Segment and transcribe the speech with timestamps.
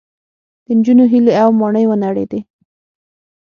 [0.65, 2.39] د نجونو هیلې او ماڼۍ ونړېدې